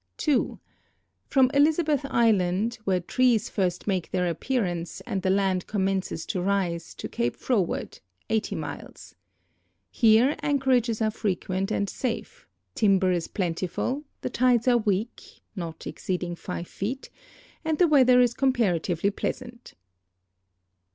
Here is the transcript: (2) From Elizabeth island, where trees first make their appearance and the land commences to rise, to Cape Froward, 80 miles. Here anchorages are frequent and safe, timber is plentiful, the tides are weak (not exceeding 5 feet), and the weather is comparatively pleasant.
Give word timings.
(2) 0.17 0.59
From 1.27 1.51
Elizabeth 1.53 2.03
island, 2.09 2.79
where 2.85 2.99
trees 3.01 3.49
first 3.51 3.85
make 3.85 4.09
their 4.09 4.27
appearance 4.27 4.99
and 5.01 5.21
the 5.21 5.29
land 5.29 5.67
commences 5.67 6.25
to 6.25 6.41
rise, 6.41 6.95
to 6.95 7.07
Cape 7.07 7.35
Froward, 7.35 7.99
80 8.27 8.55
miles. 8.55 9.13
Here 9.91 10.35
anchorages 10.41 11.03
are 11.03 11.11
frequent 11.11 11.69
and 11.69 11.87
safe, 11.87 12.47
timber 12.73 13.11
is 13.11 13.27
plentiful, 13.27 14.03
the 14.21 14.31
tides 14.31 14.67
are 14.67 14.79
weak 14.79 15.41
(not 15.55 15.85
exceeding 15.85 16.35
5 16.35 16.67
feet), 16.67 17.11
and 17.63 17.77
the 17.77 17.87
weather 17.87 18.21
is 18.21 18.33
comparatively 18.33 19.11
pleasant. 19.11 19.75